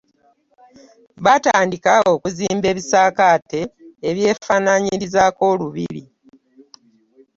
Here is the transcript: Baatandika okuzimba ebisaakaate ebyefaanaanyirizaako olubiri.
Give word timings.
Baatandika 1.23 1.91
okuzimba 2.13 2.65
ebisaakaate 2.73 3.61
ebyefaanaanyirizaako 4.09 5.41
olubiri. 5.53 6.03